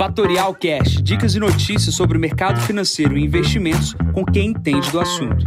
Fatorial 0.00 0.54
Cash, 0.54 1.02
dicas 1.02 1.34
e 1.34 1.38
notícias 1.38 1.94
sobre 1.94 2.16
o 2.16 2.20
mercado 2.20 2.58
financeiro 2.62 3.18
e 3.18 3.22
investimentos 3.22 3.94
com 4.14 4.24
quem 4.24 4.48
entende 4.48 4.90
do 4.90 4.98
assunto. 4.98 5.44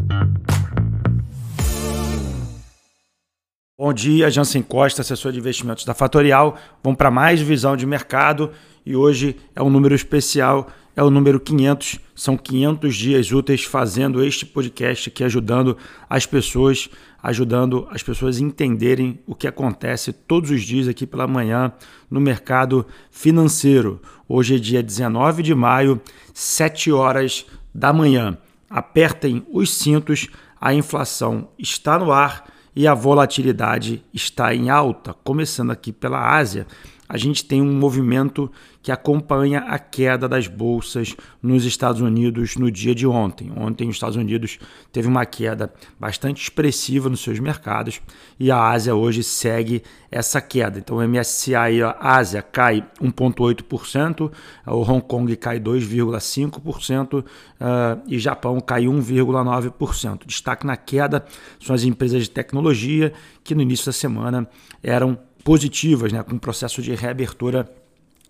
Bom 3.75 3.91
dia, 3.91 4.29
Jansen 4.29 4.61
Costa, 4.61 5.01
assessor 5.01 5.31
de 5.31 5.39
investimentos 5.39 5.83
da 5.83 5.95
Fatorial. 5.95 6.55
Vamos 6.83 6.95
para 6.95 7.09
mais 7.09 7.41
visão 7.41 7.75
de 7.75 7.87
mercado 7.87 8.51
e 8.85 8.95
hoje 8.95 9.35
é 9.55 9.63
um 9.63 9.69
número 9.71 9.95
especial 9.95 10.69
é 10.95 11.01
o 11.01 11.09
número 11.09 11.39
500. 11.39 11.99
São 12.15 12.37
500 12.37 12.95
dias 12.95 13.31
úteis 13.31 13.63
fazendo 13.63 14.23
este 14.23 14.45
podcast 14.45 15.09
aqui, 15.09 15.23
ajudando 15.23 15.75
as 16.07 16.27
pessoas, 16.27 16.87
ajudando 17.21 17.87
as 17.89 18.03
pessoas 18.03 18.37
a 18.37 18.41
entenderem 18.41 19.19
o 19.25 19.33
que 19.33 19.47
acontece 19.47 20.13
todos 20.13 20.51
os 20.51 20.61
dias 20.61 20.87
aqui 20.87 21.07
pela 21.07 21.25
manhã 21.25 21.73
no 22.11 22.21
mercado 22.21 22.85
financeiro. 23.09 23.99
Hoje 24.29 24.55
é 24.55 24.59
dia 24.59 24.83
19 24.83 25.41
de 25.41 25.55
maio, 25.55 25.99
7 26.31 26.91
horas 26.91 27.47
da 27.73 27.91
manhã. 27.91 28.37
Apertem 28.69 29.43
os 29.51 29.73
cintos, 29.73 30.27
a 30.61 30.75
inflação 30.75 31.49
está 31.57 31.97
no 31.97 32.11
ar 32.11 32.52
e 32.75 32.87
a 32.87 32.93
volatilidade 32.93 34.03
está 34.13 34.53
em 34.53 34.69
alta, 34.69 35.13
começando 35.23 35.71
aqui 35.71 35.91
pela 35.91 36.35
Ásia 36.35 36.65
a 37.07 37.17
gente 37.17 37.43
tem 37.43 37.61
um 37.61 37.73
movimento 37.73 38.49
que 38.81 38.91
acompanha 38.91 39.59
a 39.59 39.77
queda 39.77 40.27
das 40.27 40.47
bolsas 40.47 41.15
nos 41.41 41.65
Estados 41.65 42.01
Unidos 42.01 42.55
no 42.55 42.71
dia 42.71 42.95
de 42.95 43.05
ontem. 43.05 43.51
Ontem, 43.55 43.87
os 43.87 43.95
Estados 43.95 44.15
Unidos 44.15 44.59
teve 44.91 45.07
uma 45.07 45.25
queda 45.25 45.73
bastante 45.99 46.41
expressiva 46.41 47.09
nos 47.09 47.21
seus 47.21 47.39
mercados 47.39 48.01
e 48.39 48.51
a 48.51 48.69
Ásia 48.69 48.95
hoje 48.95 49.23
segue 49.23 49.83
essa 50.11 50.41
queda. 50.41 50.79
Então, 50.79 50.97
o 50.97 51.07
MSCI 51.07 51.81
Ásia 51.99 52.41
cai 52.41 52.85
1,8%, 53.01 54.31
o 54.67 54.81
Hong 54.81 55.01
Kong 55.01 55.35
cai 55.35 55.59
2,5% 55.59 57.19
uh, 57.19 57.25
e 58.07 58.19
Japão 58.19 58.59
cai 58.59 58.83
1,9%. 58.83 60.25
Destaque 60.25 60.65
na 60.65 60.77
queda 60.77 61.25
são 61.59 61.73
as 61.73 61.83
empresas 61.83 62.23
de 62.23 62.29
tecnologia 62.29 63.13
que 63.43 63.55
no 63.55 63.61
início 63.61 63.85
da 63.85 63.93
semana 63.93 64.47
eram 64.81 65.17
positivas, 65.43 66.11
né, 66.11 66.23
com 66.23 66.35
o 66.35 66.39
processo 66.39 66.81
de 66.81 66.93
reabertura 66.95 67.69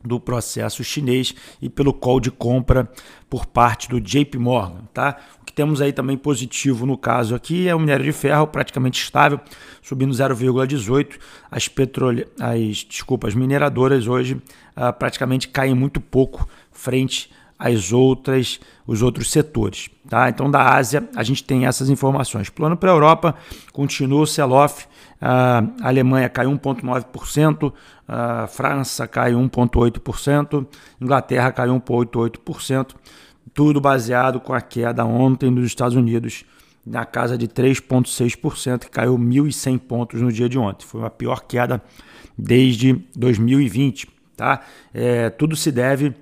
do 0.03 0.19
processo 0.19 0.83
chinês 0.83 1.33
e 1.61 1.69
pelo 1.69 1.93
call 1.93 2.19
de 2.19 2.29
compra 2.29 2.91
por 3.29 3.45
parte 3.45 3.87
do 3.87 4.01
JP 4.01 4.37
Morgan. 4.37 4.81
Tá? 4.93 5.17
O 5.41 5.45
que 5.45 5.53
temos 5.53 5.81
aí 5.81 5.93
também 5.93 6.17
positivo 6.17 6.85
no 6.85 6.97
caso 6.97 7.33
aqui 7.33 7.67
é 7.67 7.73
o 7.73 7.79
minério 7.79 8.03
de 8.03 8.11
ferro 8.11 8.45
praticamente 8.45 9.01
estável, 9.01 9.39
subindo 9.81 10.13
0,18. 10.13 11.17
As, 11.49 11.67
petrole... 11.67 12.27
as, 12.39 12.77
desculpa, 12.83 13.27
as 13.27 13.35
mineradoras 13.35 14.07
hoje 14.07 14.41
ah, 14.75 14.91
praticamente 14.91 15.47
caem 15.47 15.73
muito 15.73 16.01
pouco 16.01 16.47
frente 16.71 17.31
às 17.57 17.91
outras, 17.91 18.59
os 18.85 19.01
outros 19.01 19.31
setores. 19.31 19.89
Tá? 20.09 20.29
Então, 20.29 20.49
da 20.49 20.75
Ásia, 20.75 21.07
a 21.15 21.23
gente 21.23 21.43
tem 21.43 21.65
essas 21.65 21.89
informações. 21.89 22.49
Plano 22.49 22.75
para 22.75 22.91
a 22.91 22.93
Europa, 22.93 23.35
continua 23.71 24.21
o 24.21 24.27
sell-off 24.27 24.87
a 25.25 25.63
Alemanha 25.81 26.27
caiu 26.27 26.51
1,9%, 26.51 27.71
a 28.05 28.45
França 28.47 29.07
caiu 29.07 29.39
1,8%, 29.39 30.67
Inglaterra 30.99 31.49
caiu 31.49 31.79
1,88%, 31.79 32.93
tudo 33.53 33.79
baseado 33.79 34.41
com 34.41 34.53
a 34.53 34.59
queda 34.59 35.05
ontem 35.05 35.53
dos 35.53 35.65
Estados 35.65 35.95
Unidos 35.95 36.43
na 36.85 37.05
casa 37.05 37.37
de 37.37 37.47
3,6%, 37.47 38.79
que 38.79 38.89
caiu 38.89 39.17
1.100 39.17 39.79
pontos 39.79 40.21
no 40.21 40.29
dia 40.29 40.49
de 40.49 40.59
ontem. 40.59 40.85
Foi 40.85 41.05
a 41.05 41.09
pior 41.09 41.45
queda 41.47 41.81
desde 42.37 42.93
2020. 43.15 44.09
Tá? 44.35 44.59
É, 44.93 45.29
tudo 45.29 45.55
se 45.55 45.71
deve 45.71 46.13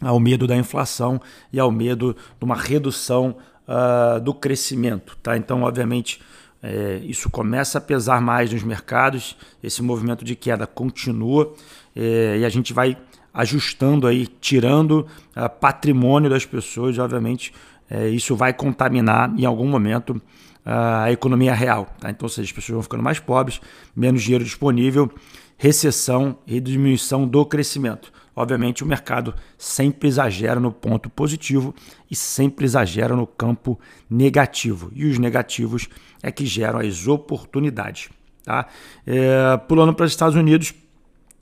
ao 0.00 0.18
medo 0.18 0.46
da 0.46 0.56
inflação 0.56 1.20
e 1.52 1.58
ao 1.58 1.70
medo 1.70 2.14
de 2.38 2.44
uma 2.44 2.56
redução 2.56 3.36
uh, 3.66 4.20
do 4.20 4.32
crescimento. 4.34 5.16
Tá? 5.22 5.36
Então, 5.36 5.62
obviamente, 5.62 6.20
é, 6.62 7.00
isso 7.04 7.30
começa 7.30 7.78
a 7.78 7.80
pesar 7.80 8.20
mais 8.20 8.52
nos 8.52 8.64
mercados, 8.64 9.36
esse 9.62 9.80
movimento 9.82 10.24
de 10.24 10.34
queda 10.34 10.66
continua 10.66 11.54
é, 11.94 12.38
e 12.40 12.44
a 12.44 12.48
gente 12.48 12.72
vai 12.72 12.96
ajustando 13.32 14.06
aí, 14.06 14.26
tirando 14.26 15.06
uh, 15.36 15.48
patrimônio 15.60 16.28
das 16.28 16.44
pessoas, 16.44 16.98
obviamente 16.98 17.52
é, 17.90 18.08
isso 18.08 18.36
vai 18.36 18.52
contaminar 18.52 19.32
em 19.38 19.44
algum 19.44 19.66
momento 19.66 20.10
uh, 20.10 21.04
a 21.04 21.12
economia 21.12 21.54
real. 21.54 21.86
Tá? 21.98 22.10
Então, 22.10 22.26
as 22.26 22.34
pessoas 22.34 22.68
vão 22.68 22.82
ficando 22.82 23.02
mais 23.02 23.18
pobres, 23.18 23.60
menos 23.96 24.22
dinheiro 24.22 24.44
disponível, 24.44 25.10
recessão 25.58 26.38
e 26.46 26.60
diminuição 26.60 27.26
do 27.26 27.44
crescimento. 27.44 28.12
Obviamente, 28.34 28.84
o 28.84 28.86
mercado 28.86 29.34
sempre 29.58 30.08
exagera 30.08 30.60
no 30.60 30.70
ponto 30.72 31.10
positivo 31.10 31.74
e 32.08 32.14
sempre 32.14 32.64
exagera 32.64 33.16
no 33.16 33.26
campo 33.26 33.78
negativo. 34.08 34.92
E 34.94 35.04
os 35.06 35.18
negativos 35.18 35.88
é 36.22 36.30
que 36.30 36.46
geram 36.46 36.78
as 36.78 37.08
oportunidades. 37.08 38.08
Tá? 38.44 38.68
É, 39.04 39.56
pulando 39.68 39.92
para 39.92 40.06
os 40.06 40.12
Estados 40.12 40.36
Unidos, 40.36 40.72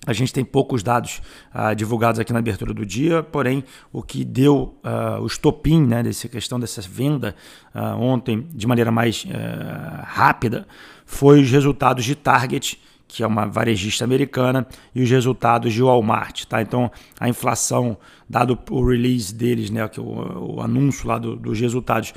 a 0.07 0.13
gente 0.13 0.33
tem 0.33 0.45
poucos 0.45 0.83
dados 0.83 1.21
uh, 1.53 1.75
divulgados 1.75 2.21
aqui 2.21 2.33
na 2.33 2.39
abertura 2.39 2.73
do 2.73 2.87
dia, 2.87 3.23
porém, 3.25 3.65
o 3.93 4.03
que 4.03 4.25
deu 4.25 4.79
uh, 4.85 5.21
o 5.21 5.27
estopim 5.27 5.85
né, 5.85 6.03
dessa 6.03 6.29
questão 6.29 6.61
dessa 6.61 6.81
venda 6.81 7.35
uh, 7.75 8.01
ontem 8.01 8.47
de 8.55 8.67
maneira 8.67 8.93
mais 8.93 9.27
eh, 9.29 10.03
rápida 10.05 10.67
foi 11.05 11.43
os 11.43 11.51
resultados 11.51 12.05
de 12.05 12.15
Target 12.15 12.81
que 13.09 13.23
é 13.23 13.27
uma 13.27 13.47
varejista 13.47 14.05
americana, 14.05 14.67
e 14.95 15.03
os 15.03 15.11
resultados 15.11 15.73
de 15.73 15.83
Walmart. 15.83 16.45
Tá? 16.45 16.61
Então, 16.61 16.91
a 17.19 17.29
inflação, 17.29 17.97
dado 18.29 18.59
o 18.71 18.85
release 18.85 19.35
deles, 19.35 19.71
né, 19.71 19.89
o, 19.99 20.57
o 20.57 20.61
anúncio 20.61 21.07
lá 21.07 21.19
do, 21.19 21.37
dos 21.37 21.61
resultados, 21.61 22.13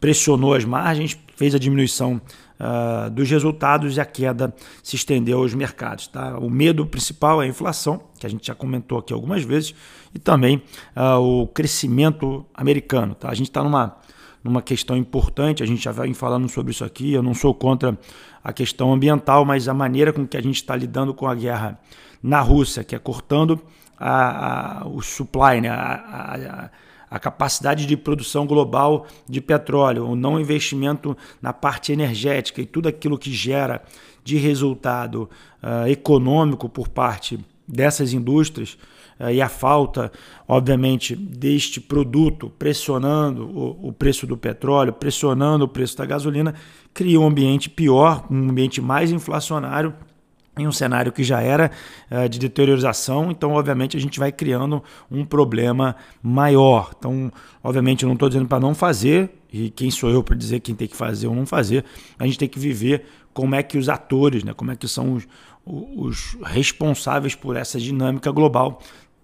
pressionou 0.00 0.54
as 0.54 0.64
margens, 0.64 1.18
fez 1.34 1.54
a 1.54 1.58
diminuição 1.58 2.20
uh, 2.60 3.10
dos 3.10 3.30
resultados 3.30 3.96
e 3.96 4.00
a 4.00 4.04
queda 4.04 4.54
se 4.82 4.96
estendeu 4.96 5.38
aos 5.38 5.54
mercados. 5.54 6.06
Tá? 6.08 6.38
O 6.38 6.50
medo 6.50 6.84
principal 6.86 7.42
é 7.42 7.46
a 7.46 7.48
inflação, 7.48 8.02
que 8.18 8.26
a 8.26 8.28
gente 8.28 8.46
já 8.46 8.54
comentou 8.54 8.98
aqui 8.98 9.12
algumas 9.12 9.42
vezes, 9.42 9.74
e 10.14 10.18
também 10.18 10.62
uh, 10.96 11.18
o 11.18 11.46
crescimento 11.46 12.44
americano. 12.52 13.14
Tá? 13.14 13.30
A 13.30 13.34
gente 13.34 13.48
está 13.48 13.62
numa 13.62 13.96
numa 14.44 14.60
questão 14.60 14.94
importante, 14.94 15.62
a 15.62 15.66
gente 15.66 15.82
já 15.82 15.90
vem 15.90 16.12
falando 16.12 16.46
sobre 16.50 16.70
isso 16.70 16.84
aqui, 16.84 17.14
eu 17.14 17.22
não 17.22 17.32
sou 17.32 17.54
contra 17.54 17.98
a 18.42 18.52
questão 18.52 18.92
ambiental, 18.92 19.42
mas 19.42 19.66
a 19.68 19.72
maneira 19.74 20.12
com 20.12 20.26
que 20.26 20.36
a 20.36 20.42
gente 20.42 20.56
está 20.56 20.76
lidando 20.76 21.14
com 21.14 21.26
a 21.26 21.34
guerra 21.34 21.80
na 22.22 22.40
Rússia, 22.40 22.84
que 22.84 22.94
é 22.94 22.98
cortando 22.98 23.58
a, 23.98 24.82
a, 24.82 24.86
o 24.86 25.00
supply, 25.00 25.62
né, 25.62 25.70
a, 25.70 26.70
a, 27.10 27.18
capacidade 27.18 27.86
de 27.86 27.96
produção 27.96 28.46
global 28.46 29.06
de 29.26 29.40
petróleo, 29.40 30.06
o 30.06 30.14
não 30.14 30.38
investimento 30.38 31.16
na 31.40 31.54
parte 31.54 31.90
energética 31.90 32.60
e 32.60 32.66
tudo 32.66 32.88
aquilo 32.88 33.16
que 33.16 33.32
gera 33.32 33.82
de 34.22 34.36
resultado 34.36 35.28
uh, 35.62 35.88
econômico 35.88 36.68
por 36.68 36.88
parte 36.88 37.38
dessas 37.66 38.12
indústrias 38.12 38.76
e 39.32 39.40
a 39.40 39.48
falta, 39.48 40.10
obviamente, 40.46 41.14
deste 41.14 41.80
produto 41.80 42.50
pressionando 42.58 43.46
o, 43.46 43.88
o 43.88 43.92
preço 43.92 44.26
do 44.26 44.36
petróleo, 44.36 44.92
pressionando 44.92 45.64
o 45.64 45.68
preço 45.68 45.96
da 45.96 46.04
gasolina, 46.04 46.54
cria 46.92 47.20
um 47.20 47.26
ambiente 47.26 47.70
pior, 47.70 48.26
um 48.30 48.50
ambiente 48.50 48.80
mais 48.80 49.12
inflacionário 49.12 49.94
em 50.58 50.66
um 50.66 50.72
cenário 50.72 51.12
que 51.12 51.24
já 51.24 51.40
era 51.40 51.70
uh, 52.10 52.28
de 52.28 52.38
deteriorização, 52.38 53.30
então 53.30 53.52
obviamente 53.52 53.96
a 53.96 54.00
gente 54.00 54.18
vai 54.18 54.30
criando 54.30 54.82
um 55.10 55.24
problema 55.24 55.96
maior. 56.22 56.92
Então, 56.96 57.32
obviamente, 57.62 58.04
eu 58.04 58.06
não 58.06 58.14
estou 58.14 58.28
dizendo 58.28 58.46
para 58.46 58.60
não 58.60 58.74
fazer, 58.74 59.30
e 59.52 59.70
quem 59.70 59.90
sou 59.90 60.10
eu 60.10 60.22
para 60.22 60.36
dizer 60.36 60.60
quem 60.60 60.74
tem 60.74 60.86
que 60.86 60.96
fazer 60.96 61.26
ou 61.26 61.34
não 61.34 61.46
fazer, 61.46 61.84
a 62.18 62.26
gente 62.26 62.38
tem 62.38 62.48
que 62.48 62.58
viver 62.58 63.04
como 63.32 63.54
é 63.54 63.62
que 63.62 63.76
os 63.76 63.88
atores, 63.88 64.44
né, 64.44 64.54
como 64.54 64.70
é 64.70 64.76
que 64.76 64.86
são 64.86 65.14
os, 65.14 65.26
os 65.66 66.36
responsáveis 66.44 67.34
por 67.34 67.56
essa 67.56 67.78
dinâmica 67.80 68.30
global 68.30 68.80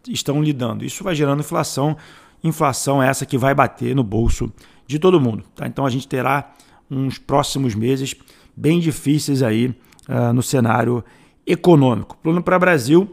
estão 0.09 0.43
lidando. 0.43 0.85
Isso 0.85 1.05
vai 1.05 1.15
gerando 1.15 1.41
inflação, 1.41 1.97
inflação 2.43 3.03
é 3.03 3.09
essa 3.09 3.25
que 3.25 3.39
vai 3.39 3.55
bater 3.55 3.95
no 3.95 4.03
bolso 4.03 4.53
de 4.87 4.99
todo 4.99 5.21
mundo. 5.21 5.45
Tá? 5.55 5.67
Então 5.67 5.87
a 5.87 5.91
gente 5.91 6.09
terá 6.09 6.53
uns 6.91 7.19
próximos 7.19 7.75
meses 7.75 8.15
bem 8.57 8.81
difíceis 8.81 9.43
aí 9.43 9.69
uh, 10.09 10.33
no 10.35 10.43
cenário 10.43 11.05
econômico. 11.51 12.17
Plano 12.23 12.43
para 12.43 12.59
Brasil, 12.59 13.13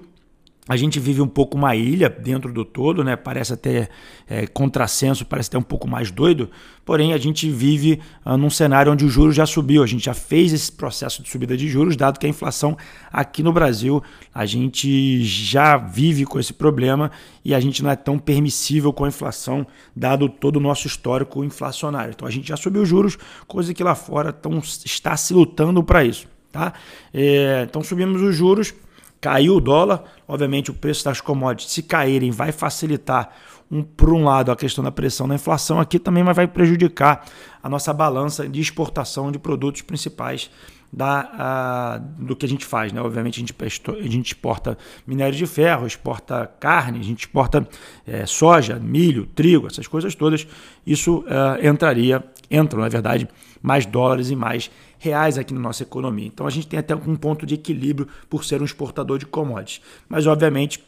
a 0.68 0.76
gente 0.76 1.00
vive 1.00 1.22
um 1.22 1.28
pouco 1.28 1.58
uma 1.58 1.76
ilha 1.76 2.10
dentro 2.10 2.52
do 2.52 2.66
todo, 2.66 3.04
né? 3.04 3.16
Parece 3.16 3.54
até 3.54 3.88
é, 4.28 4.46
contrassenso, 4.46 5.26
parece 5.26 5.48
até 5.48 5.58
um 5.58 5.64
pouco 5.64 5.88
mais 5.88 6.12
doido, 6.12 6.50
porém 6.84 7.14
a 7.14 7.18
gente 7.18 7.50
vive 7.50 8.02
ah, 8.26 8.36
num 8.36 8.50
cenário 8.50 8.92
onde 8.92 9.06
o 9.06 9.10
juros 9.10 9.34
já 9.34 9.46
subiu, 9.46 9.82
a 9.82 9.88
gente 9.88 10.04
já 10.04 10.14
fez 10.14 10.52
esse 10.52 10.70
processo 10.70 11.24
de 11.24 11.30
subida 11.30 11.56
de 11.56 11.70
juros, 11.70 11.96
dado 11.96 12.20
que 12.20 12.26
a 12.26 12.30
inflação 12.30 12.76
aqui 13.12 13.42
no 13.42 13.54
Brasil 13.54 14.04
a 14.34 14.46
gente 14.46 15.24
já 15.24 15.78
vive 15.78 16.26
com 16.26 16.38
esse 16.38 16.54
problema 16.54 17.12
e 17.46 17.56
a 17.56 17.60
gente 17.62 17.82
não 17.82 17.90
é 17.90 17.96
tão 17.96 18.20
permissível 18.20 18.92
com 18.92 19.06
a 19.06 19.08
inflação, 19.08 19.66
dado 19.96 20.28
todo 20.28 20.58
o 20.58 20.62
nosso 20.62 20.86
histórico 20.86 21.46
inflacionário. 21.46 22.12
Então 22.14 22.28
a 22.28 22.32
gente 22.32 22.50
já 22.50 22.58
subiu 22.58 22.82
os 22.82 22.90
juros, 22.90 23.18
coisa 23.48 23.74
que 23.74 23.84
lá 23.84 23.96
fora 23.96 24.34
tão, 24.34 24.60
está 24.60 25.16
se 25.16 25.34
lutando 25.34 25.82
para 25.82 26.04
isso. 26.04 26.28
Tá? 26.52 26.74
É, 27.14 27.66
então 27.68 27.84
subimos 27.84 28.22
os 28.22 28.36
juros 28.36 28.74
caiu 29.20 29.56
o 29.56 29.62
dólar, 29.62 30.04
obviamente 30.28 30.72
o 30.72 30.74
preço 30.74 31.04
das 31.04 31.20
commodities, 31.22 31.74
se 31.74 31.84
caírem, 31.84 32.32
vai 32.32 32.52
facilitar 32.52 33.32
um, 33.70 33.84
por 33.84 34.14
um 34.14 34.24
lado, 34.24 34.52
a 34.52 34.56
questão 34.56 34.84
da 34.84 34.92
pressão 34.92 35.28
da 35.28 35.36
inflação 35.36 35.80
aqui 35.80 36.00
também 36.00 36.24
mas 36.24 36.36
vai 36.36 36.48
prejudicar 36.48 37.26
a 37.62 37.70
nossa 37.70 37.94
balança 37.94 38.48
de 38.48 38.62
exportação 38.62 39.32
de 39.32 39.40
produtos 39.40 39.82
principais 39.82 40.50
da, 40.92 41.30
a, 41.34 41.98
do 41.98 42.34
que 42.34 42.46
a 42.46 42.50
gente 42.50 42.66
faz. 42.66 42.94
Né? 42.94 43.02
Obviamente, 43.02 43.36
a 43.36 43.40
gente, 43.40 43.54
a 43.62 44.10
gente 44.10 44.28
exporta 44.28 44.78
minério 45.06 45.38
de 45.38 45.46
ferro, 45.46 45.86
exporta 45.86 46.50
carne, 46.60 47.00
a 47.00 47.04
gente 47.04 47.26
exporta 47.26 47.68
é, 48.06 48.26
soja, 48.26 48.80
milho, 48.80 49.26
trigo, 49.26 49.68
essas 49.68 49.86
coisas 49.86 50.16
todas. 50.16 50.48
Isso 50.86 51.26
é, 51.28 51.68
entraria, 51.68 52.24
entram, 52.50 52.80
na 52.80 52.88
verdade, 52.88 53.28
mais 53.62 53.86
dólares 53.86 54.30
e 54.30 54.36
mais 54.36 54.72
reais 55.00 55.38
aqui 55.38 55.54
na 55.54 55.60
nossa 55.60 55.84
economia. 55.84 56.28
Então, 56.28 56.46
a 56.46 56.50
gente 56.50 56.68
tem 56.68 56.80
até 56.80 56.96
um 56.96 57.16
ponto 57.16 57.46
de 57.46 57.56
equilíbrio 57.56 58.08
por 58.30 58.44
ser 58.44 58.62
um 58.62 58.66
exportador 58.66 59.18
de 59.18 59.26
commodities. 59.26 59.82
Mas, 60.10 60.28
obviamente, 60.28 60.84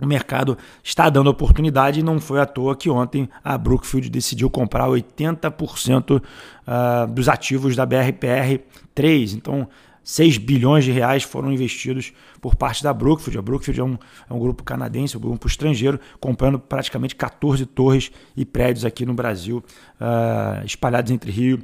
o 0.00 0.06
mercado 0.06 0.58
está 0.82 1.08
dando 1.08 1.30
oportunidade 1.30 2.00
e 2.00 2.02
não 2.02 2.20
foi 2.20 2.40
à 2.40 2.46
toa 2.46 2.74
que 2.74 2.90
ontem 2.90 3.28
a 3.44 3.56
Brookfield 3.56 4.10
decidiu 4.10 4.50
comprar 4.50 4.88
80% 4.88 6.20
uh, 6.20 7.06
dos 7.12 7.28
ativos 7.28 7.76
da 7.76 7.86
BRPR 7.86 8.60
3. 8.94 9.34
Então, 9.34 9.68
6 10.02 10.38
bilhões 10.38 10.84
de 10.84 10.92
reais 10.92 11.22
foram 11.22 11.52
investidos 11.52 12.12
por 12.44 12.54
parte 12.56 12.82
da 12.82 12.92
Brookfield. 12.92 13.38
A 13.38 13.40
Brookfield 13.40 13.80
é 13.80 13.84
um, 13.84 13.96
é 14.28 14.34
um 14.34 14.38
grupo 14.38 14.62
canadense, 14.62 15.16
um 15.16 15.20
grupo 15.20 15.46
estrangeiro, 15.46 15.98
comprando 16.20 16.58
praticamente 16.58 17.16
14 17.16 17.64
torres 17.64 18.12
e 18.36 18.44
prédios 18.44 18.84
aqui 18.84 19.06
no 19.06 19.14
Brasil, 19.14 19.64
uh, 19.98 20.62
espalhados 20.62 21.10
entre 21.10 21.30
Rio 21.30 21.56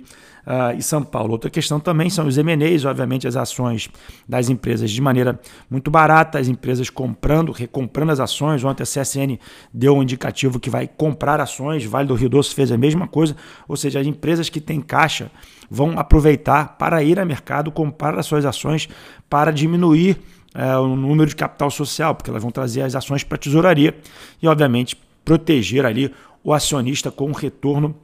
uh, 0.47 0.75
e 0.79 0.82
São 0.82 1.03
Paulo. 1.03 1.32
Outra 1.32 1.50
questão 1.50 1.79
também 1.79 2.09
são 2.09 2.27
os 2.27 2.38
M&As, 2.38 2.87
obviamente 2.87 3.29
as 3.29 3.37
ações 3.37 3.91
das 4.27 4.49
empresas 4.49 4.91
de 4.91 5.03
maneira 5.03 5.38
muito 5.69 5.91
barata, 5.91 6.38
as 6.38 6.49
empresas 6.49 6.88
comprando, 6.88 7.53
recomprando 7.53 8.12
as 8.12 8.19
ações. 8.19 8.65
Ontem 8.65 8.82
a 8.82 8.87
CSN 8.87 9.38
deu 9.75 9.99
um 9.99 10.03
indicativo 10.03 10.59
que 10.59 10.71
vai 10.71 10.88
comprar 10.88 11.43
ações, 11.43 11.85
Vale 11.85 12.09
do 12.09 12.15
Rio 12.15 12.31
Doce 12.31 12.55
fez 12.55 12.73
a 12.73 12.79
mesma 12.79 13.06
coisa, 13.06 13.37
ou 13.69 13.77
seja, 13.77 14.00
as 14.00 14.06
empresas 14.06 14.49
que 14.49 14.62
têm 14.62 14.81
caixa 14.81 15.31
vão 15.71 15.99
aproveitar 15.99 16.79
para 16.79 17.03
ir 17.03 17.21
ao 17.21 17.27
mercado, 17.27 17.71
comprar 17.71 18.19
as 18.19 18.25
suas 18.25 18.47
ações 18.47 18.88
para 19.29 19.53
diminuir 19.53 20.17
é, 20.55 20.76
o 20.76 20.97
número 20.97 21.29
de 21.29 21.37
capital 21.37 21.70
social, 21.70 22.14
porque 22.14 22.31
elas 22.31 22.43
vão 22.43 22.50
trazer 22.50 22.82
as 22.82 22.94
ações 22.94 23.23
para 23.25 23.37
a 23.37 23.38
tesouraria 23.38 23.97
e, 24.43 24.49
obviamente, 24.49 24.97
proteger 25.25 25.85
ali 25.85 26.12
o 26.43 26.52
acionista 26.52 27.11
com 27.11 27.26
um 27.26 27.32
retorno 27.32 27.94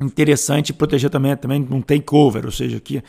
interessante 0.00 0.72
proteger 0.72 1.10
também, 1.10 1.36
também 1.36 1.66
um 1.70 1.82
takeover, 1.82 2.44
ou 2.44 2.52
seja, 2.52 2.78
que 2.78 3.02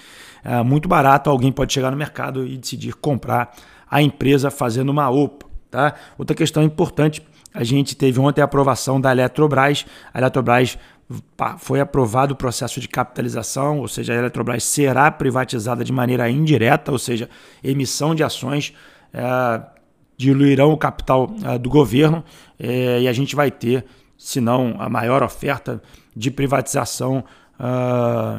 é 0.44 0.64
muito 0.64 0.88
barato, 0.88 1.30
alguém 1.30 1.52
pode 1.52 1.74
chegar 1.74 1.92
no 1.92 1.98
mercado 1.98 2.46
e 2.46 2.58
decidir 2.58 2.96
comprar 2.96 3.56
a 3.90 4.02
empresa 4.02 4.50
fazendo 4.50 4.90
uma 4.90 5.10
OPA. 5.10 5.48
Tá? 5.70 5.94
Outra 6.18 6.36
questão 6.36 6.64
importante, 6.64 7.22
a 7.54 7.64
gente 7.64 7.96
teve 7.96 8.20
ontem 8.20 8.42
a 8.42 8.46
aprovação 8.46 9.00
da 9.00 9.12
Eletrobras, 9.12 9.86
a 10.14 10.20
Eletrobras 10.20 10.78
foi 11.58 11.80
aprovado 11.80 12.34
o 12.34 12.38
processo 12.38 12.80
de 12.80 12.88
capitalização, 12.88 13.80
ou 13.80 13.88
seja, 13.88 14.14
a 14.14 14.18
Eletrobras 14.18 14.64
será 14.64 15.10
privatizada 15.10 15.84
de 15.84 15.92
maneira 15.92 16.30
indireta, 16.30 16.92
ou 16.92 17.00
seja, 17.00 17.30
emissão 17.64 18.14
de 18.14 18.24
ações 18.24 18.74
é, 19.12 19.62
diluirão 20.16 20.72
o 20.72 20.78
capital 20.78 21.34
é, 21.44 21.58
do 21.58 21.70
governo 21.70 22.24
é, 22.60 23.02
e 23.02 23.08
a 23.08 23.14
gente 23.14 23.36
vai 23.36 23.50
ter, 23.50 23.86
se 24.18 24.40
não 24.40 24.76
a 24.78 24.88
maior 24.88 25.24
oferta 25.24 25.82
de 26.16 26.30
privatização 26.30 27.24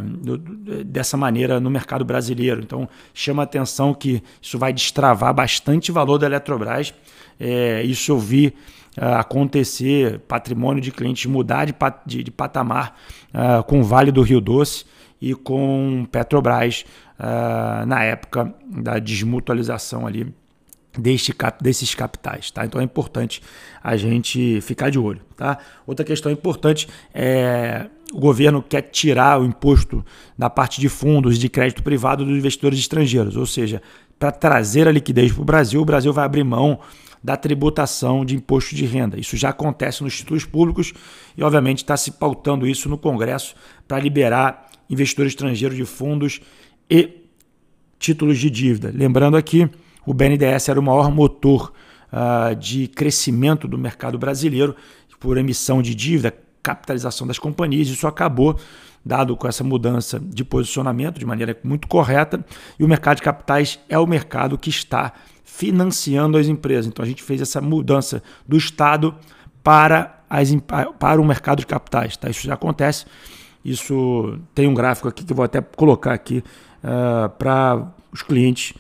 do, 0.03 0.39
dessa 0.39 1.15
maneira 1.15 1.61
no 1.61 1.69
mercado 1.69 2.07
brasileiro. 2.07 2.63
Então, 2.63 2.89
chama 3.13 3.43
a 3.43 3.45
atenção 3.45 3.93
que 3.93 4.23
isso 4.41 4.59
vai 4.59 4.73
destravar 4.73 5.35
bastante 5.35 5.93
valor 5.93 6.17
da 6.17 6.27
Eletrobras. 6.27 6.95
É, 7.39 7.83
isso 7.83 8.13
eu 8.13 8.19
vi 8.19 8.55
acontecer, 8.97 10.19
patrimônio 10.21 10.83
de 10.83 10.91
clientes 10.91 11.27
mudar 11.27 11.65
de, 11.65 11.75
de, 12.07 12.23
de 12.25 12.31
patamar 12.31 12.97
uh, 13.33 13.63
com 13.65 13.81
o 13.81 13.85
Vale 13.85 14.11
do 14.11 14.23
Rio 14.23 14.41
Doce 14.41 14.85
e 15.21 15.35
com 15.35 16.07
Petrobras 16.11 16.85
na 17.87 18.03
época 18.03 18.55
da 18.67 18.99
desmutualização 18.99 20.07
ali 20.07 20.35
deste 20.99 21.33
cap, 21.33 21.63
desses 21.63 21.95
capitais, 21.95 22.51
tá? 22.51 22.65
Então 22.65 22.81
é 22.81 22.85
importante 22.85 23.43
a 23.83 23.97
gente 23.97 24.61
ficar 24.61 24.91
de 24.91 24.99
olho, 24.99 25.21
tá? 25.37 25.59
Outra 25.87 26.05
questão 26.05 26.31
importante 26.33 26.89
é 27.15 27.87
o 28.13 28.19
governo 28.19 28.63
quer 28.63 28.83
tirar 28.83 29.41
o 29.41 29.45
imposto 29.45 30.05
da 30.37 30.51
parte 30.51 30.81
de 30.81 30.89
fundos 30.89 31.39
de 31.39 31.49
crédito 31.49 31.83
privado 31.83 32.25
dos 32.25 32.37
investidores 32.37 32.79
estrangeiros, 32.79 33.37
ou 33.37 33.47
seja, 33.47 33.81
para 34.19 34.33
trazer 34.33 34.89
a 34.89 34.93
liquidez 34.93 35.33
para 35.33 35.43
o 35.43 35.45
Brasil, 35.45 35.81
o 35.81 35.85
Brasil 35.85 36.13
vai 36.13 36.25
abrir 36.25 36.45
mão 36.45 36.81
da 37.23 37.37
tributação 37.37 38.25
de 38.25 38.35
imposto 38.35 38.75
de 38.75 38.87
renda. 38.87 39.19
Isso 39.19 39.37
já 39.37 39.51
acontece 39.51 40.03
nos 40.03 40.17
títulos 40.17 40.45
públicos 40.45 40.93
e, 41.37 41.43
obviamente, 41.43 41.79
está 41.79 41.97
se 41.97 42.13
pautando 42.13 42.67
isso 42.67 42.89
no 42.89 42.97
Congresso 42.97 43.55
para 43.87 44.01
liberar 44.01 44.69
investidores 44.89 45.33
estrangeiros 45.33 45.77
de 45.77 45.85
fundos 45.85 46.41
e 46.89 47.11
títulos 47.99 48.39
de 48.39 48.49
dívida. 48.49 48.91
Lembrando 48.95 49.37
aqui 49.37 49.69
o 50.07 50.15
BNDES 50.15 50.69
era 50.69 50.81
o 50.81 50.83
maior 50.83 51.11
motor 51.11 51.73
uh, 52.11 52.55
de 52.57 52.89
crescimento 52.89 53.69
do 53.69 53.77
mercado 53.77 54.19
brasileiro 54.19 54.75
por 55.21 55.37
emissão 55.37 55.83
de 55.83 55.95
dívida, 55.95 56.35
capitalização 56.63 57.27
das 57.27 57.39
companhias. 57.39 57.89
Isso 57.89 58.07
acabou 58.07 58.59
dado 59.05 59.37
com 59.37 59.47
essa 59.47 59.63
mudança 59.63 60.19
de 60.19 60.45
posicionamento 60.45 61.19
de 61.19 61.27
maneira 61.27 61.57
muito 61.63 61.87
correta, 61.87 62.45
e 62.79 62.85
o 62.85 62.89
mercado 62.89 63.17
de 63.17 63.23
capitais 63.23 63.79
é 63.89 63.99
o 63.99 64.07
mercado 64.07 64.59
que 64.59 64.71
está 64.71 65.13
financiando 65.61 66.39
as 66.39 66.49
empresas. 66.49 66.87
Então 66.87 67.05
a 67.05 67.07
gente 67.09 67.23
fez 67.23 67.43
essa 67.43 67.61
mudança 67.61 68.23
do 68.49 68.57
Estado 68.57 69.15
para, 69.63 70.25
as, 70.31 70.49
para 70.99 71.21
o 71.21 71.25
mercado 71.25 71.59
de 71.59 71.67
capitais. 71.67 72.17
Tá? 72.17 72.31
Isso 72.31 72.47
já 72.47 72.55
acontece. 72.55 73.05
Isso 73.63 74.39
tem 74.55 74.67
um 74.67 74.73
gráfico 74.73 75.07
aqui 75.07 75.23
que 75.23 75.33
eu 75.33 75.37
vou 75.37 75.45
até 75.45 75.61
colocar 75.61 76.15
aqui 76.15 76.43
uh, 76.83 77.29
para 77.39 77.93
os 78.11 78.23
clientes 78.23 78.73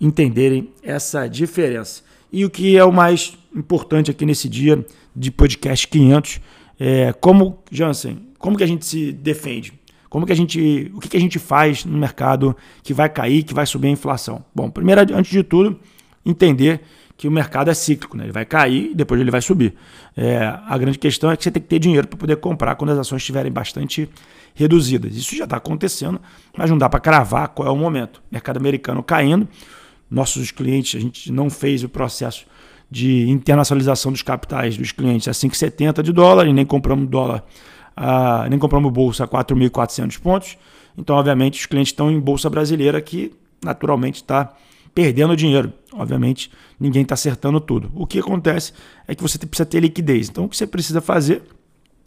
entenderem 0.00 0.70
essa 0.82 1.28
diferença. 1.28 2.02
E 2.32 2.46
o 2.46 2.50
que 2.50 2.78
é 2.78 2.84
o 2.84 2.90
mais 2.90 3.36
importante 3.54 4.10
aqui 4.10 4.24
nesse 4.24 4.48
dia 4.48 4.82
de 5.14 5.30
podcast 5.30 5.86
500 5.86 6.40
é 6.80 7.12
como, 7.12 7.58
Jansen, 7.70 8.26
como 8.38 8.56
que 8.56 8.64
a 8.64 8.66
gente 8.66 8.86
se 8.86 9.12
defende? 9.12 9.74
Como 10.08 10.24
que 10.24 10.32
a 10.32 10.36
gente, 10.36 10.90
o 10.94 11.00
que, 11.00 11.10
que 11.10 11.16
a 11.18 11.20
gente 11.20 11.38
faz 11.38 11.84
no 11.84 11.98
mercado 11.98 12.56
que 12.82 12.94
vai 12.94 13.10
cair, 13.10 13.42
que 13.42 13.52
vai 13.52 13.66
subir 13.66 13.88
a 13.88 13.90
inflação? 13.90 14.42
Bom, 14.54 14.70
primeiro, 14.70 15.02
antes 15.14 15.30
de 15.30 15.42
tudo, 15.42 15.78
entender 16.24 16.80
que 17.16 17.28
o 17.28 17.30
mercado 17.30 17.70
é 17.70 17.74
cíclico, 17.74 18.16
né? 18.16 18.24
ele 18.24 18.32
vai 18.32 18.44
cair 18.44 18.90
e 18.90 18.94
depois 18.94 19.20
ele 19.20 19.30
vai 19.30 19.40
subir. 19.40 19.74
É, 20.16 20.38
a 20.66 20.76
grande 20.76 20.98
questão 20.98 21.30
é 21.30 21.36
que 21.36 21.44
você 21.44 21.50
tem 21.50 21.62
que 21.62 21.68
ter 21.68 21.78
dinheiro 21.78 22.08
para 22.08 22.18
poder 22.18 22.36
comprar 22.36 22.74
quando 22.74 22.90
as 22.90 22.98
ações 22.98 23.22
estiverem 23.22 23.52
bastante 23.52 24.08
reduzidas. 24.54 25.14
Isso 25.16 25.36
já 25.36 25.44
está 25.44 25.56
acontecendo, 25.56 26.20
mas 26.56 26.70
não 26.70 26.76
dá 26.76 26.88
para 26.88 27.00
cravar 27.00 27.48
qual 27.48 27.68
é 27.68 27.70
o 27.70 27.76
momento. 27.76 28.22
mercado 28.30 28.56
americano 28.56 29.02
caindo, 29.02 29.48
nossos 30.10 30.50
clientes, 30.50 30.98
a 30.98 31.02
gente 31.02 31.30
não 31.30 31.48
fez 31.48 31.84
o 31.84 31.88
processo 31.88 32.46
de 32.90 33.30
internacionalização 33.30 34.12
dos 34.12 34.22
capitais 34.22 34.76
dos 34.76 34.92
clientes 34.92 35.26
a 35.26 35.30
5,70 35.30 36.02
de 36.02 36.12
dólar 36.12 36.46
e 36.46 36.52
nem 36.52 36.66
compramos 36.66 37.08
dólar, 37.08 37.42
a, 37.96 38.46
nem 38.50 38.58
compramos 38.58 38.92
bolsa 38.92 39.24
a 39.24 39.28
4.400 39.28 40.20
pontos. 40.20 40.58
Então, 40.98 41.16
obviamente, 41.16 41.58
os 41.58 41.66
clientes 41.66 41.90
estão 41.90 42.10
em 42.10 42.20
bolsa 42.20 42.50
brasileira 42.50 43.00
que 43.00 43.32
naturalmente 43.64 44.16
está 44.16 44.54
perdendo 44.94 45.36
dinheiro. 45.36 45.72
Obviamente, 45.92 46.50
ninguém 46.78 47.02
está 47.02 47.14
acertando 47.14 47.60
tudo. 47.60 47.90
O 47.94 48.06
que 48.06 48.18
acontece 48.18 48.72
é 49.06 49.14
que 49.14 49.22
você 49.22 49.38
precisa 49.38 49.66
ter 49.66 49.80
liquidez. 49.80 50.28
Então, 50.28 50.44
o 50.44 50.48
que 50.48 50.56
você 50.56 50.66
precisa 50.66 51.00
fazer 51.00 51.42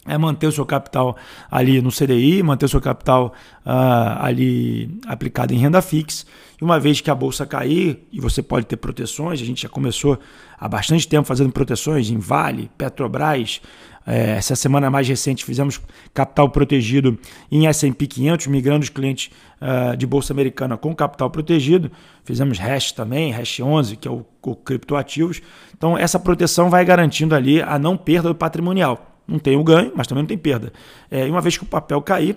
é 0.06 0.16
manter 0.16 0.46
o 0.46 0.52
seu 0.52 0.64
capital 0.64 1.16
ali 1.50 1.82
no 1.82 1.90
CDI, 1.90 2.42
manter 2.42 2.66
o 2.66 2.68
seu 2.68 2.80
capital 2.80 3.34
uh, 3.64 4.22
ali 4.22 4.98
aplicado 5.06 5.52
em 5.52 5.58
renda 5.58 5.82
fixa. 5.82 6.24
E 6.60 6.64
uma 6.64 6.78
vez 6.78 7.00
que 7.00 7.10
a 7.10 7.14
bolsa 7.14 7.44
cair, 7.44 8.06
e 8.12 8.20
você 8.20 8.42
pode 8.42 8.66
ter 8.66 8.76
proteções, 8.76 9.42
a 9.42 9.44
gente 9.44 9.62
já 9.62 9.68
começou 9.68 10.18
há 10.58 10.68
bastante 10.68 11.06
tempo 11.06 11.26
fazendo 11.26 11.52
proteções 11.52 12.08
em 12.08 12.18
Vale, 12.18 12.70
Petrobras. 12.78 13.60
É, 14.06 14.36
essa 14.36 14.54
semana 14.54 14.88
mais 14.88 15.08
recente 15.08 15.44
fizemos 15.44 15.80
capital 16.14 16.48
protegido 16.48 17.18
em 17.50 17.66
S&P 17.66 18.06
500, 18.06 18.46
migrando 18.46 18.84
os 18.84 18.88
clientes 18.88 19.30
uh, 19.60 19.96
de 19.96 20.06
bolsa 20.06 20.32
americana 20.32 20.76
com 20.76 20.94
capital 20.94 21.28
protegido. 21.28 21.90
Fizemos 22.24 22.58
hash 22.58 22.92
também, 22.92 23.32
hash 23.32 23.58
11, 23.60 23.96
que 23.96 24.06
é 24.06 24.10
o, 24.10 24.24
o 24.42 24.54
criptoativos. 24.54 25.42
Então 25.76 25.98
essa 25.98 26.20
proteção 26.20 26.70
vai 26.70 26.84
garantindo 26.84 27.34
ali 27.34 27.60
a 27.60 27.78
não 27.78 27.96
perda 27.96 28.28
do 28.28 28.34
patrimonial. 28.34 29.16
Não 29.26 29.40
tem 29.40 29.56
o 29.56 29.64
ganho, 29.64 29.92
mas 29.96 30.06
também 30.06 30.22
não 30.22 30.28
tem 30.28 30.38
perda. 30.38 30.72
É, 31.10 31.26
e 31.26 31.30
uma 31.30 31.40
vez 31.40 31.58
que 31.58 31.64
o 31.64 31.66
papel 31.66 32.00
cair, 32.00 32.36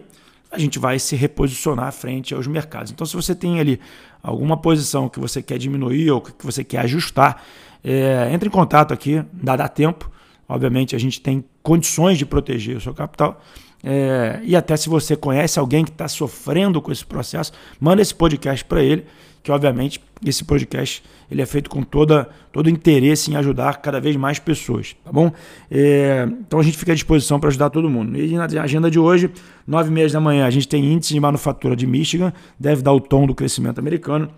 a 0.52 0.58
gente 0.58 0.80
vai 0.80 0.98
se 0.98 1.16
reposicionar 1.16 1.92
frente 1.92 2.34
aos 2.34 2.48
mercados. 2.48 2.92
Então, 2.92 3.06
se 3.06 3.16
você 3.16 3.36
tem 3.36 3.60
ali 3.60 3.80
alguma 4.24 4.58
posição 4.58 5.08
que 5.08 5.20
você 5.20 5.44
quer 5.44 5.60
diminuir 5.60 6.10
ou 6.10 6.20
que 6.22 6.44
você 6.44 6.64
quer 6.64 6.80
ajustar, 6.80 7.44
é, 7.84 8.30
entre 8.32 8.48
em 8.48 8.52
contato 8.52 8.92
aqui, 8.92 9.24
dá, 9.32 9.56
dá 9.56 9.68
tempo. 9.68 10.10
Obviamente, 10.50 10.96
a 10.96 11.00
gente 11.00 11.22
tem 11.22 11.46
condições 11.64 12.18
de 12.18 12.26
proteger 12.26 12.76
o 12.76 12.82
seu 12.82 12.94
capital. 12.94 13.40
É, 13.82 14.42
e 14.44 14.56
até 14.56 14.76
se 14.76 14.90
você 14.90 15.16
conhece 15.16 15.58
alguém 15.58 15.86
que 15.86 15.92
está 15.92 16.08
sofrendo 16.08 16.82
com 16.82 16.92
esse 16.92 17.06
processo, 17.06 17.54
manda 17.80 18.02
esse 18.02 18.14
podcast 18.14 18.66
para 18.66 18.84
ele 18.84 19.06
que 19.42 19.52
obviamente 19.52 20.02
esse 20.26 20.44
podcast 20.44 21.04
ele 21.32 21.42
é 21.42 21.46
feito 21.46 21.70
com 21.70 21.82
toda, 21.82 22.28
todo 22.52 22.70
interesse 22.70 23.32
em 23.32 23.36
ajudar 23.36 23.78
cada 23.78 24.00
vez 24.00 24.16
mais 24.16 24.40
pessoas, 24.40 24.96
tá 25.04 25.12
bom? 25.12 25.32
É, 25.72 26.28
então 26.42 26.60
a 26.60 26.64
gente 26.64 26.78
fica 26.78 26.92
à 26.92 26.96
disposição 26.96 27.40
para 27.40 27.50
ajudar 27.50 27.70
todo 27.70 27.90
mundo. 27.90 28.18
E 28.18 28.34
na 28.34 28.46
agenda 28.62 28.90
de 28.92 29.00
hoje, 29.00 29.30
nove 29.66 29.90
e 29.90 29.94
meia 29.94 30.10
da 30.10 30.20
manhã, 30.20 30.46
a 30.46 30.50
gente 30.50 30.68
tem 30.68 30.84
índice 30.84 31.14
de 31.14 31.20
manufatura 31.20 31.76
de 31.76 31.88
Michigan, 31.88 32.34
deve 32.60 32.82
dar 32.82 32.94
o 32.94 33.00
tom 33.00 33.26
do 33.26 33.36
crescimento 33.36 33.80
americano. 33.80 34.30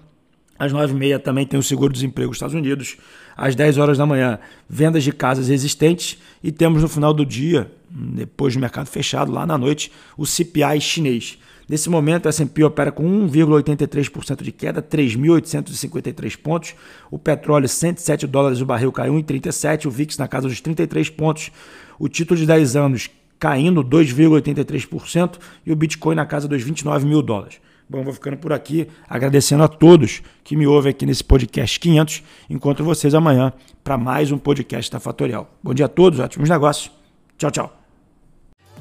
Às 0.61 0.71
nove 0.71 0.93
e 0.93 0.95
meia 0.95 1.17
também 1.17 1.43
tem 1.43 1.59
o 1.59 1.63
seguro-desemprego 1.63 2.29
dos 2.29 2.35
Estados 2.35 2.53
Unidos. 2.53 2.95
Às 3.35 3.55
10 3.55 3.79
horas 3.79 3.97
da 3.97 4.05
manhã, 4.05 4.37
vendas 4.69 5.03
de 5.03 5.11
casas 5.11 5.49
existentes. 5.49 6.19
E 6.43 6.51
temos 6.51 6.83
no 6.83 6.87
final 6.87 7.15
do 7.15 7.25
dia, 7.25 7.71
depois 7.89 8.53
do 8.53 8.59
mercado 8.59 8.85
fechado, 8.85 9.31
lá 9.31 9.43
na 9.43 9.57
noite, 9.57 9.91
o 10.15 10.23
CPI 10.23 10.79
chinês. 10.79 11.39
Nesse 11.67 11.89
momento, 11.89 12.27
o 12.27 12.29
S&P 12.29 12.63
opera 12.63 12.91
com 12.91 13.03
1,83% 13.27 14.43
de 14.43 14.51
queda, 14.51 14.83
3.853 14.83 16.37
pontos. 16.37 16.75
O 17.09 17.17
petróleo, 17.17 17.67
107 17.67 18.27
dólares 18.27 18.61
o 18.61 18.65
barril, 18.65 18.91
caiu 18.91 19.15
1,37. 19.15 19.87
O 19.87 19.89
VIX 19.89 20.15
na 20.19 20.27
casa 20.27 20.47
dos 20.47 20.61
33 20.61 21.09
pontos. 21.09 21.51
O 21.97 22.07
título 22.07 22.39
de 22.39 22.45
10 22.45 22.75
anos 22.75 23.09
caindo 23.39 23.83
2,83%. 23.83 25.39
E 25.65 25.71
o 25.71 25.75
Bitcoin 25.75 26.13
na 26.13 26.25
casa 26.27 26.47
dos 26.47 26.61
29 26.61 27.07
mil 27.07 27.23
dólares. 27.23 27.59
Bom, 27.91 28.05
vou 28.05 28.13
ficando 28.13 28.37
por 28.37 28.53
aqui, 28.53 28.87
agradecendo 29.09 29.63
a 29.63 29.67
todos 29.67 30.21
que 30.45 30.55
me 30.55 30.65
ouvem 30.65 30.91
aqui 30.91 31.05
nesse 31.05 31.25
podcast 31.25 31.77
500. 31.77 32.23
Encontro 32.49 32.85
vocês 32.85 33.13
amanhã 33.13 33.51
para 33.83 33.97
mais 33.97 34.31
um 34.31 34.37
podcast 34.37 34.89
da 34.89 34.97
Fatorial. 34.97 35.53
Bom 35.61 35.73
dia 35.73 35.87
a 35.87 35.89
todos, 35.89 36.17
ótimos 36.17 36.49
negócios. 36.49 36.89
Tchau, 37.37 37.51
tchau. 37.51 37.77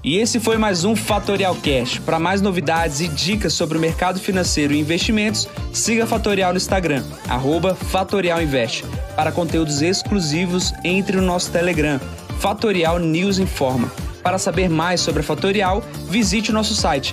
E 0.05 0.19
esse 0.19 0.39
foi 0.39 0.57
mais 0.59 0.85
um 0.85 0.95
Fatorial 0.95 1.57
Cash. 1.57 1.99
Para 1.99 2.21
mais 2.21 2.41
novidades 2.41 3.01
e 3.01 3.09
dicas 3.09 3.53
sobre 3.53 3.77
o 3.77 3.81
mercado 3.81 4.21
financeiro 4.21 4.73
e 4.73 4.79
investimentos, 4.79 5.49
siga 5.73 6.05
a 6.05 6.07
Fatorial 6.07 6.53
no 6.53 6.59
Instagram, 6.59 7.03
@fatorialinvest. 7.91 8.85
Para 9.17 9.33
conteúdos 9.33 9.83
exclusivos, 9.83 10.73
entre 10.85 11.17
no 11.17 11.23
nosso 11.23 11.51
Telegram, 11.51 11.99
Fatorial 12.39 13.01
News 13.01 13.41
Informa. 13.41 13.91
Para 14.23 14.39
saber 14.39 14.69
mais 14.69 15.01
sobre 15.01 15.19
a 15.19 15.25
Fatorial, 15.25 15.83
visite 16.09 16.53
o 16.53 16.55
nosso 16.55 16.77
site 16.77 17.13